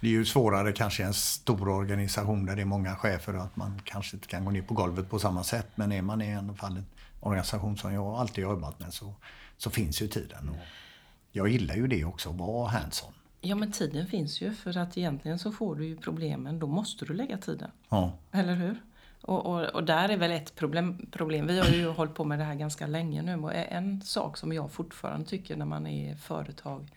[0.00, 3.56] Det är ju svårare kanske i en stor organisation där det är många chefer att
[3.56, 5.66] man kanske inte kan gå ner på golvet på samma sätt.
[5.74, 6.86] Men är man i alla fall en
[7.20, 9.14] organisation som jag alltid har jobbat med så,
[9.56, 10.48] så finns ju tiden.
[10.48, 10.56] Och
[11.36, 13.12] jag gillar ju det också, att vara hands-on.
[13.40, 16.58] Ja men tiden finns ju för att egentligen så får du ju problemen.
[16.58, 17.70] Då måste du lägga tiden.
[17.88, 18.12] Ja.
[18.32, 18.82] Eller hur?
[19.20, 21.46] Och, och, och där är väl ett problem, problem.
[21.46, 23.36] Vi har ju hållit på med det här ganska länge nu.
[23.36, 26.88] Och en sak som jag fortfarande tycker när man är företag.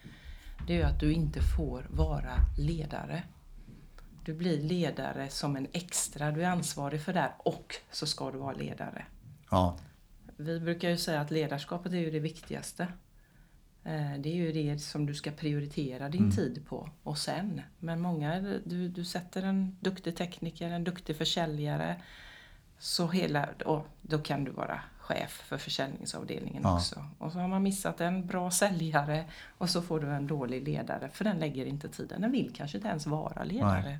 [0.67, 3.23] Det är ju att du inte får vara ledare.
[4.25, 6.31] Du blir ledare som en extra.
[6.31, 9.05] Du är ansvarig för det här och så ska du vara ledare.
[9.51, 9.77] ja.
[10.39, 12.87] Vi brukar ju säga att ledarskapet är ju det viktigaste.
[13.87, 16.89] Eh, Det är ju det som du ska prioritera din tid på.
[17.03, 21.95] Och sen, men många, du, du sätter en duktig tekniker, en duktig försäljare.
[22.79, 26.75] Så hela, och då kan du vara chef för försäljningsavdelningen Ja.
[26.75, 27.05] också.
[27.17, 29.25] Och så har man missat en bra säljare
[29.57, 31.09] och så får du en dålig ledare.
[31.13, 32.21] För den lägger inte tiden.
[32.21, 33.81] Den vill kanske inte ens vara ledare.
[33.81, 33.99] Nej.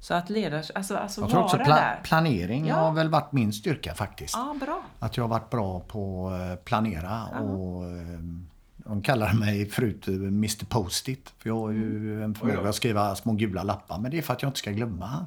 [0.00, 1.64] Så att ledars, alltså, alltså Jag tror vara också där.
[1.64, 2.74] pla- planering Ja.
[2.74, 4.34] har väl varit min styrka faktiskt.
[4.34, 4.82] Ja, bra.
[4.98, 8.20] Att jag har varit bra på att planera och eh,
[8.84, 11.32] de kallar mig förut Mr Post-it.
[11.38, 13.98] För jag har ju en förmåga att skriva små gula lappar.
[13.98, 15.26] Men det är för att jag inte ska glömma.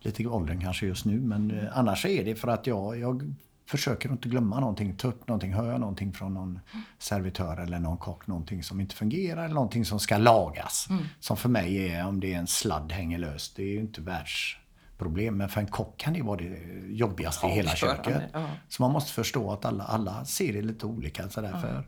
[0.00, 1.20] Lite i åldern kanske just nu.
[1.20, 3.34] Men eh, annars är det för att jag, jag
[3.66, 4.96] försöker inte glömma någonting.
[4.96, 5.52] Ta upp någonting.
[5.54, 6.60] Hör jag någonting från någon
[6.98, 8.26] servitör eller någon kock.
[8.26, 10.88] Någonting som inte fungerar eller någonting som ska lagas.
[11.20, 13.56] Som för mig är om det är en sladd hänger löst.
[13.56, 15.36] Det är ju inte världsproblem.
[15.36, 18.22] Men för en kock kan det vara det jobbigaste i hela köket.
[18.32, 18.46] ja.
[18.68, 21.28] Så man måste förstå att alla, alla ser det lite olika.
[21.28, 21.86] Så därför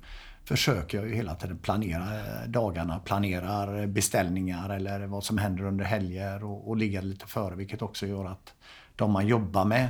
[0.50, 5.84] försöker jag ju hela tiden planera eh, dagarna, planerar beställningar eller vad som händer under
[5.84, 7.54] helger och, och ligga lite före.
[7.54, 8.54] Vilket också gör att
[8.96, 9.88] de man jobbar med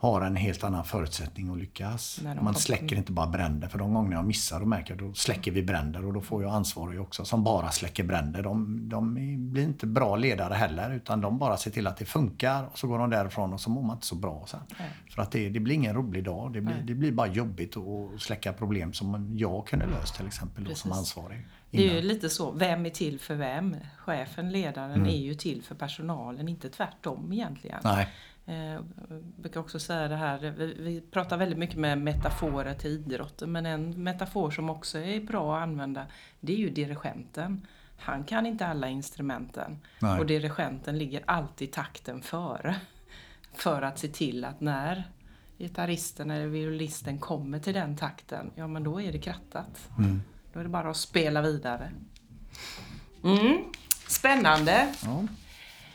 [0.00, 2.20] har en helt annan förutsättning att lyckas.
[2.42, 3.68] Man släcker inte bara bränder.
[3.68, 6.54] För de gånger jag missar och märker då släcker vi bränder och då får jag
[6.54, 8.42] ansvarig också som bara släcker bränder.
[8.42, 9.14] De, de
[9.52, 12.86] blir inte bra ledare heller utan de bara ser till att det funkar och så
[12.88, 14.60] går de därifrån och så mår man inte så bra sen.
[14.78, 14.88] Nej.
[15.10, 16.52] För att det, det blir ingen rolig dag.
[16.52, 16.84] Det blir, Nej.
[16.86, 20.92] det blir bara jobbigt att släcka problem som jag kunde löst till exempel då, som
[20.92, 21.46] ansvarig.
[21.70, 22.06] Det är ju innan.
[22.06, 23.76] lite så, vem är till för vem?
[23.98, 25.06] Chefen, ledaren Mm.
[25.08, 27.80] är ju till för personalen, inte tvärtom egentligen.
[27.84, 28.08] Nej.
[28.48, 28.84] Eh, Jag
[29.36, 33.66] brukar också säga det här, vi, vi pratar väldigt mycket med metaforer till idrotten men
[33.66, 36.06] en metafor som också är bra att använda
[36.40, 37.66] det är ju dirigenten.
[37.98, 40.20] Han kan inte alla instrumenten Nej.
[40.20, 42.76] och dirigenten ligger alltid takten före.
[43.54, 45.04] För att se till att när
[45.58, 49.88] gitarristen eller violisten kommer till den takten, ja men då är det krattat.
[49.98, 50.22] Mm.
[50.52, 51.92] Då är det bara att spela vidare.
[53.24, 53.64] Mm.
[54.08, 54.94] Spännande.
[55.04, 55.26] Ja.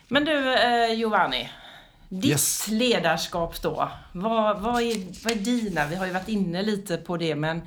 [0.08, 1.50] Men du eh, Giovanni,
[2.22, 2.68] ditt Yes.
[2.68, 3.92] ledarskap då.
[4.12, 5.88] Vad, vad, är, vad är dina?
[5.88, 7.62] Vi har ju varit inne lite på det men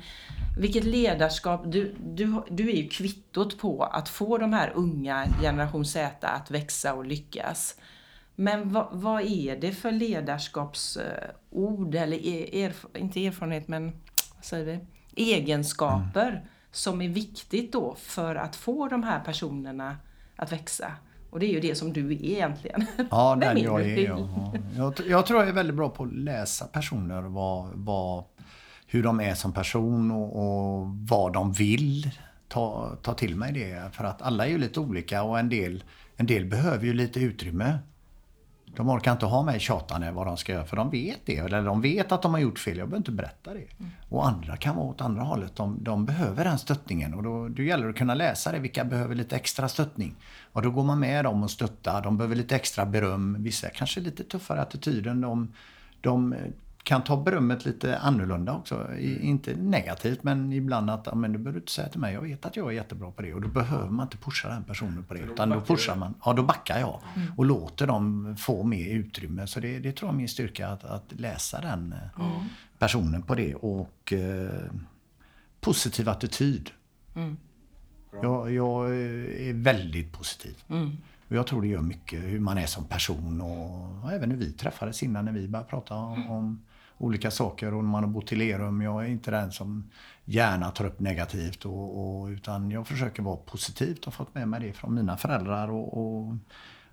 [0.59, 5.85] vilket ledarskap, du, du, du är ju kvittot på att få de här unga generation
[5.85, 7.75] Z att växa och lyckas.
[8.35, 13.91] Men vad, vad är det för ledarskapsord eller er, erf- inte erfarenhet men
[14.35, 14.79] vad säger vi?
[15.33, 19.97] egenskaper som är viktigt då för att få de här personerna
[20.35, 20.91] att växa?
[21.29, 22.85] Och det är ju det som du är egentligen.
[23.11, 24.07] Ja, Vem den är jag är.
[24.07, 24.53] Ja.
[24.77, 27.21] Jag, jag tror jag är väldigt bra på att läsa personer.
[27.21, 28.23] Vad, vad,
[28.87, 32.09] hur de är som person och, och vad de vill.
[32.47, 33.95] Ta, ta till mig det.
[33.95, 35.83] För att alla är ju lite olika och en del,
[36.15, 37.79] en del behöver ju lite utrymme.
[38.75, 41.37] De orkar inte ha mig tjatande vad de ska göra för de vet det.
[41.37, 42.77] Eller de vet att de har gjort fel.
[42.77, 43.65] Jag behöver inte berätta det.
[44.09, 45.55] Och andra kan vara åt andra hållet.
[45.55, 47.13] De, de behöver den stöttningen.
[47.13, 48.59] Och då, då gäller det att kunna läsa det.
[48.59, 50.15] Vilka behöver lite extra stöttning?
[50.53, 52.01] Och då går man med dem och stöttar.
[52.01, 53.43] De behöver lite extra beröm.
[53.43, 55.21] Vissa kanske lite tuffare attityden.
[55.21, 55.53] De,
[56.01, 56.35] de
[56.87, 58.93] kan ta berömmet lite annorlunda också.
[58.95, 62.13] I, inte negativt men ibland att "Ja, men du behöver inte säga till mig.
[62.13, 63.33] Jag vet att jag är jättebra på det.
[63.33, 65.25] Och då behöver man inte pusha den personen på det.
[65.25, 66.13] Då Utan då backar pushar man.
[66.25, 67.01] Ja, då backar jag.
[67.37, 69.47] Och låter dem få mer utrymme.
[69.47, 72.23] Så det, det tror jag är min styrka att, att läsa den eh,
[72.79, 73.55] personen på det.
[73.55, 74.71] Och eh,
[75.61, 76.69] positiv attityd.
[78.23, 80.63] Jag, jag är väldigt positiv.
[81.29, 84.37] Och jag tror det gör mycket hur man är som person och, och även hur
[84.37, 86.61] vi träffades innan när vi började prata om, om,
[86.97, 88.81] olika saker och när man har bott i Lerum.
[88.81, 89.89] Jag är inte den som
[90.25, 94.59] gärna tar upp negativt och, och, utan jag försöker vara positivt och fått med mig
[94.59, 96.35] det från mina föräldrar och, och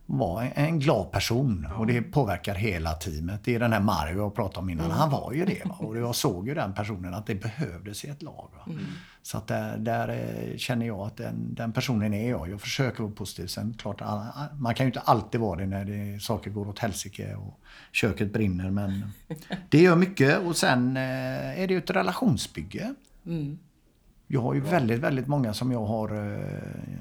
[0.07, 3.41] vara en glad person och det påverkar hela teamet.
[3.45, 4.91] Det är den här Mario jag pratade om innan.
[4.91, 5.65] Han var ju det.
[5.65, 5.77] Va?
[5.79, 8.49] Och jag såg ju den personen att det behövdes i ett lag.
[8.67, 8.79] Mm.
[9.23, 12.51] Så att där, där, eh, känner jag att den, den, personen är jag.
[12.51, 13.47] Jag försöker vara positiv.
[13.47, 14.01] Sen klart,
[14.53, 17.61] man kan ju inte alltid vara det när det, saker går åt helsike och
[17.93, 18.71] köket brinner.
[18.71, 19.13] Men
[19.69, 22.95] det gör mycket och sen eh, är det ju ett relationsbygge.
[23.27, 23.59] Mm.
[24.27, 27.01] Jag har ju väldigt, väldigt många som jag har eh,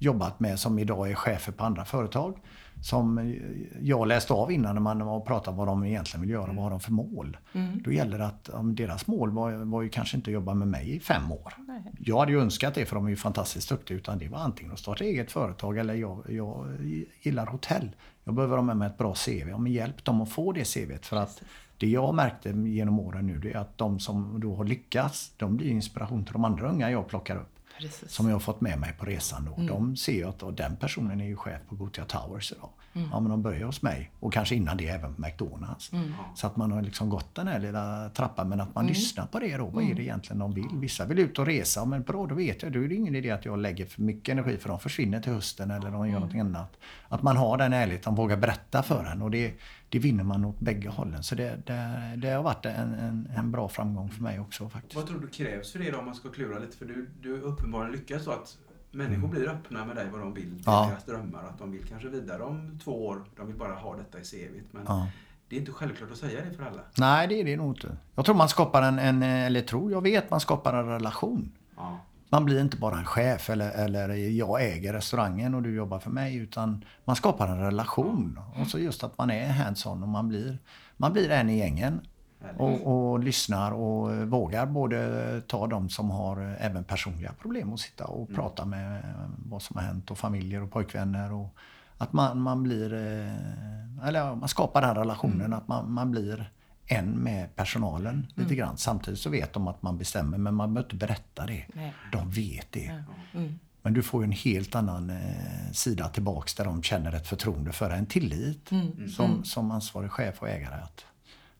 [0.00, 2.38] jobbat med som idag är chefer på andra företag.
[2.82, 3.34] Som
[3.80, 6.52] jag läste av innan när man pratade om vad de egentligen vill göra.
[6.52, 7.36] Vad har de för mål?
[7.52, 7.82] Mm.
[7.84, 10.68] Då gäller det att om deras mål var, var ju kanske inte att jobba med
[10.68, 11.54] mig i fem år.
[11.58, 11.82] Nej.
[11.98, 13.98] Jag hade ju önskat det för de är ju fantastiskt duktiga.
[13.98, 16.66] Utan det var antingen att starta eget företag eller jag, jag
[17.22, 17.90] gillar hotell.
[18.24, 19.48] Jag behöver ha med mig ett bra CV.
[19.48, 21.06] Ja, men hjälp dem att få det CVt.
[21.06, 21.42] För att
[21.78, 25.56] det jag märkte genom åren nu det är att de som då har lyckats, de
[25.56, 27.59] blir inspiration till de andra unga jag plockar upp.
[27.80, 28.12] Precis.
[28.12, 29.44] som jag har fått med mig på resan.
[29.44, 29.54] Då.
[29.54, 29.66] Mm.
[29.66, 32.70] De ser ju att den personen är ju chef på Gothia Towers idag.
[32.92, 33.08] Mm.
[33.12, 35.92] Ja, men de börjar hos mig och kanske innan det även på McDonalds.
[35.92, 36.12] Mm.
[36.34, 38.94] Så att man har liksom gått den här lilla trappan men att man mm.
[38.94, 39.66] lyssnar på det då.
[39.66, 40.02] Vad är det mm.
[40.02, 40.68] egentligen de vill?
[40.72, 41.84] Vissa vill ut och resa.
[41.84, 42.72] Men bra, då vet jag.
[42.72, 45.32] Då är det ingen idé att jag lägger för mycket energi för de försvinner till
[45.32, 46.28] hösten eller de gör mm.
[46.28, 46.76] något annat.
[47.08, 49.22] Att man har den ärligheten, vågar berätta för en.
[49.22, 49.54] Och det,
[49.90, 51.22] det vinner man åt bägge hållen.
[51.22, 54.96] Så det, det, det har varit en, en, en, bra framgång för mig också faktiskt.
[54.96, 56.76] Vad tror du krävs för det då om man ska klura lite?
[56.76, 58.58] För du, du uppenbarligen lyckas så att
[58.90, 59.30] människor mm.
[59.30, 60.86] blir öppna med dig vad de vill, ja.
[60.90, 61.44] deras drömmar.
[61.44, 63.24] Att de vill kanske vidare om två år.
[63.36, 64.72] De vill bara ha detta i CVt.
[64.72, 65.08] Men ja.
[65.48, 66.82] det är inte självklart att säga det för alla.
[66.98, 67.96] Nej, det är det nog inte.
[68.14, 71.52] Jag tror man skapar en, en eller tror, jag vet man skapar en relation.
[71.76, 71.98] Ja.
[72.32, 76.10] Man blir inte bara en chef eller, eller jag äger restaurangen och du jobbar för
[76.10, 76.36] mig.
[76.36, 78.40] Utan man skapar en relation.
[78.60, 80.58] Och så just att man är hands-on och man blir,
[80.96, 82.00] man blir en i gängen.
[82.56, 88.04] Och, och, lyssnar och vågar både ta de som har även personliga problem och sitta
[88.04, 88.34] och mm.
[88.34, 89.14] prata med
[89.48, 91.32] vad som har hänt och familjer och pojkvänner.
[91.32, 91.56] Och
[91.98, 95.52] att man, man blir, eh, eller man skapar den relationen mm.
[95.52, 96.50] att man, man blir
[96.90, 98.28] en med personalen mm.
[98.34, 98.76] lite grann.
[98.76, 101.64] Samtidigt så vet de att man bestämmer men man behöver inte berätta det.
[101.74, 101.92] Nej.
[102.12, 103.02] De vet det.
[103.34, 103.58] Mm.
[103.82, 107.72] Men du får ju en helt annan eh, sida tillbaks där de känner ett förtroende
[107.72, 109.08] för en tillit mm.
[109.08, 109.44] Som, mm.
[109.44, 110.80] som ansvarig chef och ägare.
[110.82, 111.04] Att,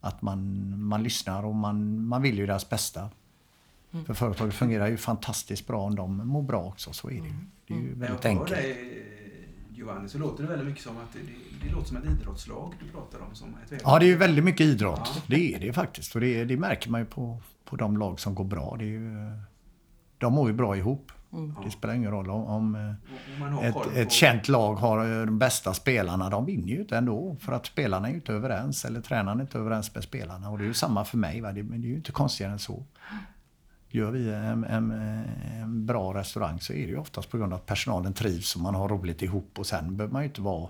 [0.01, 3.11] att man, man lyssnar och man, man vill ju deras bästa.
[3.93, 4.05] Mm.
[4.05, 6.93] För företaget fungerar ju fantastiskt bra om de mår bra också.
[6.93, 7.25] Så är det ju.
[7.25, 7.51] Mm.
[7.67, 8.51] Det är ju väldigt enkelt.
[9.81, 12.75] Giovanni, så låter det väldigt mycket som att det, det, det låter som ett idrottslag
[12.81, 13.35] du pratar om.
[13.35, 15.13] Som ett ja, det är ju väldigt mycket idrott.
[15.15, 15.23] Ja.
[15.27, 16.15] Det är det faktiskt.
[16.15, 18.77] Och det, det märker man ju på, på de lag som går bra.
[18.79, 19.15] Det är ju,
[20.19, 21.13] de mår ju bra ihop.
[21.33, 21.55] Mm.
[21.65, 23.85] Det spelar ingen roll om, om eh, ett, på...
[23.95, 26.31] ett känt lag har de bästa spelarna.
[26.31, 27.37] De vinner ju inte ändå.
[27.41, 28.85] För att spelarna är ju inte överens.
[28.85, 30.51] Eller tränaren är inte överens med spelarna.
[30.51, 31.41] Och det är ju samma för mig.
[31.41, 31.53] Va?
[31.53, 32.85] Det, det är ju inte konstigare än så.
[33.93, 34.91] Gör vi en, en,
[35.61, 38.61] en, bra restaurang så är det ju oftast på grund av att personalen trivs och
[38.61, 39.59] man har roligt ihop.
[39.59, 40.69] Och sen behöver man ju inte vara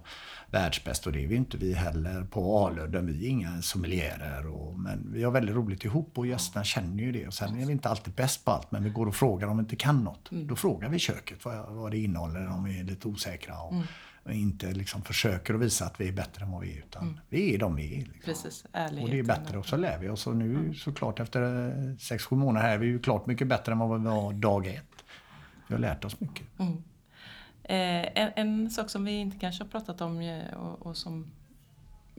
[0.50, 3.06] världsbäst och det är vi inte vi heller på Aludden.
[3.06, 4.46] Vi är inga sommelierer.
[4.46, 7.26] Och, men vi har väldigt roligt ihop och gästerna känner ju det.
[7.26, 9.56] Och sen är vi inte alltid bäst på allt men vi går och frågar om
[9.56, 10.30] vi inte kan något.
[10.30, 10.46] Mm.
[10.46, 13.60] Då frågar vi köket vad, vad det innehåller om vi är lite osäkra.
[13.60, 13.86] Och, mm
[14.28, 16.78] inte liksom försöker att visa att vi är bättre än vad vi är.
[16.78, 17.20] Utan mm.
[17.28, 17.98] vi är de vi är.
[17.98, 18.20] Liksom.
[18.24, 20.26] Precis, och det är bättre och så lär vi oss.
[20.26, 20.74] Och nu mm.
[20.74, 21.40] såklart efter
[21.98, 25.04] 6-7 månader här är vi ju klart mycket bättre än vad vi var dag ett.
[25.68, 26.46] Vi har lärt oss mycket.
[26.58, 26.82] Mm.
[27.62, 31.30] Eh, en, en, sak som vi inte kanske har pratat om eh, och, och, som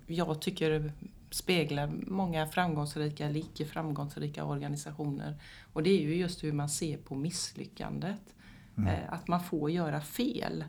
[0.08, 0.92] jag tycker
[1.30, 5.36] speglar många framgångsrika eller icke framgångsrika organisationer.
[5.74, 8.36] Och det är ju just hur man ser på misslyckandet.
[8.78, 8.90] Mm.
[8.90, 10.64] Eh, att man får göra fel.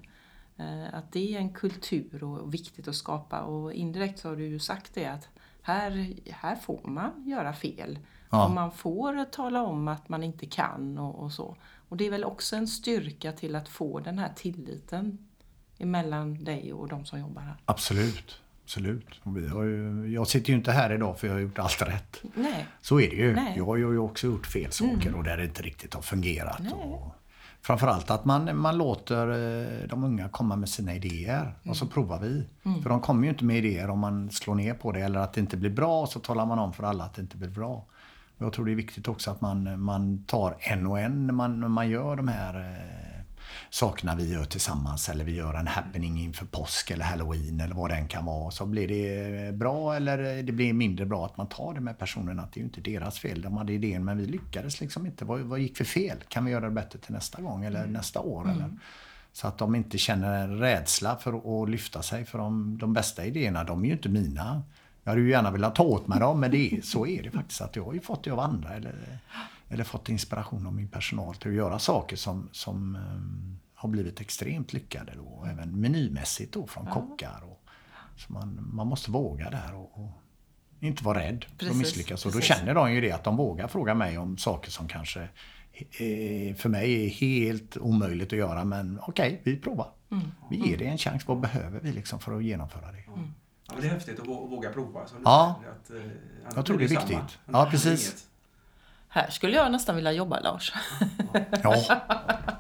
[0.56, 4.46] Eh, att det är en kultur och viktigt att skapa och indirekt så har du
[4.46, 5.28] ju sagt det att
[5.62, 7.98] här, här får man göra fel.
[8.30, 8.44] Ja.
[8.44, 11.56] Och man får tala om att man inte kan och, och, så.
[11.88, 15.18] Och det är väl också en styrka till att få den här tilliten
[15.78, 17.56] emellan dig och de som jobbar här.
[17.64, 18.42] Absolut.
[18.64, 19.20] Absolut.
[19.24, 22.22] Vi har ju, jag sitter ju inte här idag för jag har gjort allt rätt.
[22.34, 22.66] Nej.
[22.80, 23.34] Så är det ju.
[23.34, 23.54] Nej.
[23.56, 25.14] Jag har ju också gjort fel saker mm.
[25.14, 26.60] och där det inte riktigt har fungerat.
[26.72, 27.14] Och,
[27.62, 31.70] framförallt att man, man låter eh, de unga komma med sina idéer mm.
[31.70, 32.46] och så provar vi.
[32.64, 32.83] Mm.
[32.83, 35.33] För de kommer ju inte med idéer om man slår ner på det eller att
[35.33, 37.48] det inte blir bra och så talar man om för alla att det inte blir
[37.48, 37.85] bra.
[38.38, 41.61] Jag tror det är viktigt också att man, man tar en och en när man,
[41.61, 43.12] när man gör de här eh,
[43.74, 47.90] sakerna vi gör tillsammans eller vi gör en happening inför påsk eller halloween eller vad
[47.90, 48.50] det än kan vara.
[48.50, 52.42] Så blir det bra eller det blir mindre bra att man tar det med personerna.
[52.42, 53.42] Att det är ju inte deras fel.
[53.42, 55.24] De hade idén men vi lyckades liksom inte.
[55.24, 56.18] Vad, vad gick för fel?
[56.28, 57.92] Kan vi göra det bättre till nästa gång eller mm.
[57.92, 58.44] nästa år?
[58.44, 58.56] Mm.
[58.56, 58.70] Eller?
[59.32, 62.24] Så att de inte känner en rädsla för att lyfta sig.
[62.24, 64.62] För de, de bästa idéerna, de är ju inte mina.
[65.04, 67.30] Jag hade ju gärna velat ta åt mig dem, men det är, så är det
[67.30, 67.61] faktiskt.
[67.61, 69.18] att Jag har ju fått det av andra eller,
[69.68, 74.20] eller fått inspiration av min personal till att göra saker som, som um, har blivit
[74.20, 75.12] extremt lyckade.
[75.16, 76.92] Då, även menymässigt då, från ja.
[76.92, 77.42] kockar.
[77.44, 77.64] Och,
[78.16, 80.10] så man, man måste våga där och, och
[80.80, 82.26] inte vara rädd precis, för att misslyckas.
[82.26, 85.28] Och då känner de ju det att de vågar fråga mig om saker som kanske
[86.56, 88.64] för mig är helt omöjligt att göra.
[88.64, 89.90] Men okej, okay, vi provar.
[90.10, 90.24] Mm.
[90.50, 91.28] Vi ger det en chans.
[91.28, 93.04] Vad behöver vi liksom för att genomföra det?
[93.06, 93.34] Mm.
[93.68, 95.00] Ja, det är häftigt att våga prova.
[95.24, 96.02] ja, att, att, eh,
[96.54, 97.38] jag tror det är viktigt.
[97.46, 98.28] Ja, precis.
[99.14, 100.72] Här skulle jag nästan vilja jobba Lars.
[101.62, 101.85] Ja,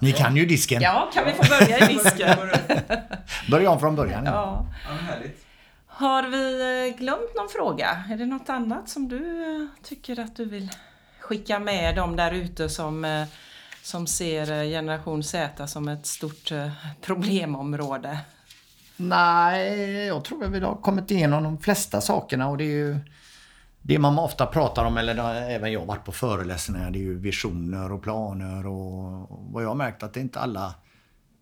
[0.00, 0.82] ni kan ju disken.
[0.82, 2.38] Ja, kan vi få börja i disken?
[3.50, 4.24] Börja om från början.
[4.24, 4.66] Ja.
[4.84, 5.44] ja härligt.
[5.86, 8.04] Har vi eh, glömt någon fråga?
[8.10, 10.70] Är det något annat som du eh, tycker att du vill
[11.20, 13.26] skicka med dem där ute som,
[13.82, 16.52] som ser generation Z som ett stort
[17.00, 18.18] problemområde?
[18.96, 22.98] Nej, jag tror att vi har kommit igenom de flesta sakerna och det är ju
[23.82, 27.92] det man ofta pratar om, eller även jag varit på föreläsningar, det är ju visioner
[27.92, 30.74] och planer och vad jag har märkt att det är inte alla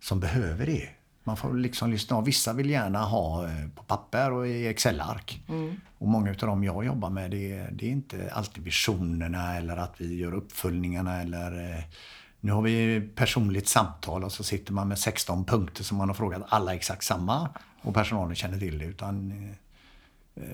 [0.03, 0.89] som behöver det.
[1.25, 2.25] Man får liksom lyssna av.
[2.25, 5.43] Vissa vill gärna ha eh, på papper och i Excel-ark.
[5.49, 5.81] Mm.
[5.99, 9.95] Och många av dem jag jobbar med, det, det, är inte alltid visionerna eller att
[9.97, 11.85] vi gör uppföljningarna eller eh,
[12.41, 16.15] nu har vi personligt samtal och så sitter man med 16 punkter som man har
[16.15, 17.49] frågat alla exakt samma
[17.83, 18.85] och personalen känner till det.
[18.85, 19.57] Utan eh,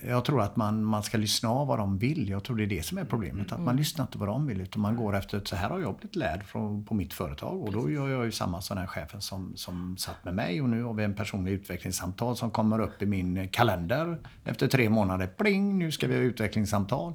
[0.06, 2.28] jag tror att man, man ska lyssna av vad de vill.
[2.28, 3.52] Jag tror det är det som är problemet.
[3.52, 3.76] Att man mm.
[3.76, 6.16] lyssnar inte vad de vill utan man går efter att så här har jag blivit
[6.16, 7.62] lärd från, på mitt företag.
[7.62, 10.62] Och då gör jag ju samma som den chefen som, som satt med mig.
[10.62, 14.88] Och nu har vi en personlig utvecklingssamtal som kommer upp i min kalender efter tre
[14.88, 15.26] månader.
[15.26, 15.78] Pling!
[15.78, 17.14] Nu ska vi ha utvecklingssamtal.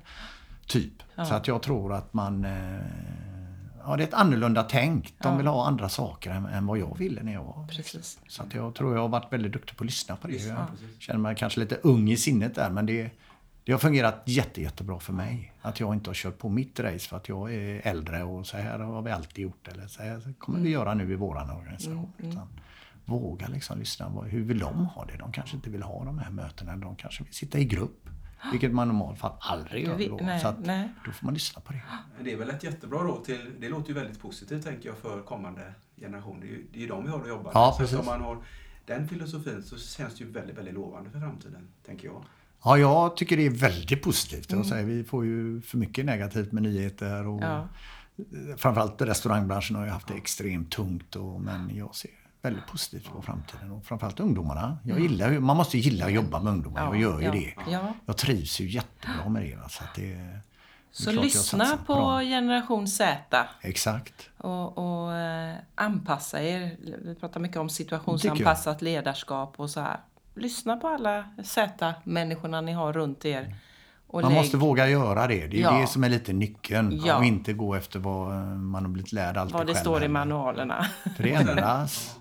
[0.67, 0.93] Typ.
[1.15, 1.25] Ja.
[1.25, 3.30] Så att jag tror att man eh,
[3.85, 5.13] ja, det är ett annorlunda tänk.
[5.17, 8.19] De vill ha andra saker än, än vad jag ville när jag var Precis.
[8.27, 10.33] Så att jag tror jag har varit väldigt duktig på att lyssna på det.
[10.33, 10.67] Jag ja.
[10.99, 13.11] känner mig kanske lite ung i sinnet där men det,
[13.63, 15.53] det har fungerat jätte, jättebra för mig.
[15.61, 18.57] Att jag inte har kört på mitt race för att jag är äldre och så
[18.57, 19.67] här har vi alltid gjort.
[19.67, 20.73] Eller så här kommer vi mm.
[20.73, 22.13] göra nu i våran organisation.
[22.19, 22.31] Mm.
[22.31, 22.47] mm.
[23.05, 24.09] våga liksom lyssna.
[24.25, 25.17] Hur vill de ha det?
[25.17, 26.75] De kanske inte vill ha de här mötena.
[26.75, 28.09] De kanske vill sitta i grupp.
[28.51, 30.19] Vilket man normalt fall aldrig gör då.
[30.21, 30.65] Nej, så att,
[31.05, 31.81] då får man lyssna på det.
[32.23, 35.21] Det är väl ett jättebra råd till, det låter ju väldigt positivt tänker jag för
[35.21, 36.41] kommande generationer.
[36.41, 37.51] Det är ju, det är de vi har att jobba med.
[37.53, 38.37] Ja, så om man har
[38.85, 42.23] den filosofin så känns det ju väldigt, väldigt lovande för framtiden, tänker jag.
[42.63, 44.51] Ja, jag tycker det är väldigt positivt.
[44.51, 44.63] Mm.
[44.65, 47.67] Säga, vi får ju för mycket negativt med nyheter och ja.
[48.57, 51.15] framförallt restaurangbranschen har ju haft det extremt tungt.
[51.15, 54.77] Och, men jag ser väldigt positivt på framtiden och framförallt ungdomarna.
[54.83, 56.81] Jag gillar, man måste gilla att jobba med ungdomar.
[56.81, 57.71] jag gör ju ja, det.
[57.71, 57.93] Ja.
[58.05, 59.71] Jag trivs ju jättebra med det.
[59.71, 60.41] Så, att det, det
[60.91, 63.47] så lyssna på, på generation Z.
[63.61, 64.29] Exakt.
[64.37, 66.77] Och, och eh, anpassa er.
[67.01, 69.99] Vi pratar mycket om situationsanpassat ledarskap och så här.
[70.35, 73.55] Lyssna på alla Z-människorna ni har runt er.
[74.13, 74.33] man lägg...
[74.33, 75.47] måste våga göra det.
[75.47, 75.71] Det är ja.
[75.71, 77.01] det som är lite nyckeln.
[77.05, 77.17] Ja.
[77.17, 79.83] Och inte gå efter vad man har blivit lärd alltid Vad det själv.
[79.83, 80.87] står i manualerna.
[81.15, 82.17] För det ändras.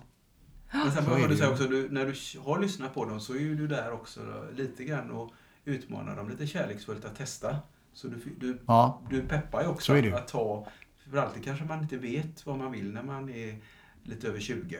[0.71, 3.39] Men sen får du säga också, du, när du har lyssnat på dem så är
[3.39, 5.31] ju du där också då, lite grann och
[5.65, 7.59] utmanar dem lite kärleksfullt att testa.
[7.93, 9.01] Så du, du, ja.
[9.09, 10.67] du peppar ju också att, att ta,
[11.11, 13.59] för alltid kanske man inte vet vad man vill när man är
[14.03, 14.79] lite över 20.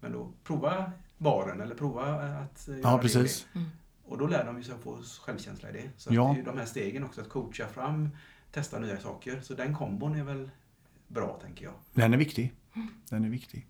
[0.00, 3.46] Men då prova baren eller prova att göra ja, precis.
[3.52, 3.58] det.
[3.58, 3.70] Mm.
[4.04, 5.90] Och då lär de ju sig att få självkänsla i det.
[5.96, 6.32] Så ja.
[6.34, 8.08] det är de här stegen också, att coacha fram,
[8.52, 9.40] testa nya saker.
[9.40, 10.50] Så den kombon är väl
[11.08, 11.74] bra, tänker jag.
[11.92, 12.54] Den är viktig.
[13.08, 13.66] Den är viktig.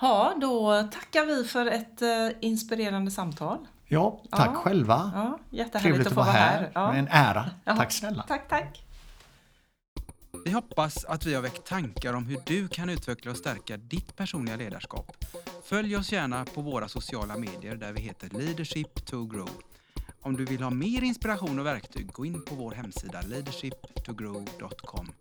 [0.00, 3.66] Ja, då tackar vi för ett eh, inspirerande samtal.
[3.86, 4.54] Ja, tack ja.
[4.54, 5.12] själva.
[5.14, 6.58] Ja, jättehärligt Trevligt att få vara här.
[6.58, 6.70] här.
[6.74, 6.94] Ja.
[6.94, 7.50] En ära.
[7.64, 7.76] Ja.
[7.76, 8.22] Tack snälla.
[8.28, 8.84] Tack, tack.
[10.44, 14.16] Vi hoppas att vi har väckt tankar om hur du kan utveckla och stärka ditt
[14.16, 15.16] personliga ledarskap.
[15.64, 19.50] Följ oss gärna på våra sociala medier där vi heter Leadership to Grow.
[20.22, 25.12] Om du vill ha mer inspiration och verktyg, gå in på vår hemsida leadershiptogrow.com.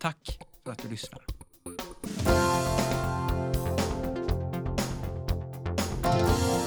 [0.00, 1.22] Tack för att du lyssnar.
[6.12, 6.61] Bye.